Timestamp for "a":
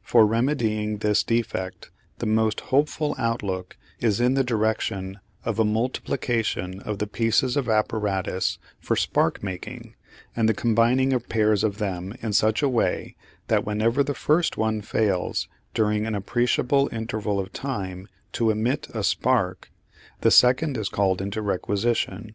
5.58-5.66, 12.62-12.70, 18.94-19.04